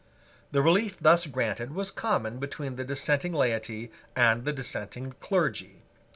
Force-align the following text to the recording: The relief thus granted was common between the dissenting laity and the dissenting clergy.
The 0.51 0.63
relief 0.63 0.97
thus 0.99 1.27
granted 1.27 1.75
was 1.75 1.91
common 1.91 2.39
between 2.39 2.75
the 2.75 2.83
dissenting 2.83 3.33
laity 3.33 3.91
and 4.15 4.45
the 4.45 4.51
dissenting 4.51 5.11
clergy. 5.19 5.83